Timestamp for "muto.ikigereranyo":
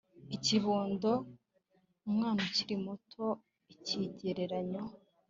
2.85-4.83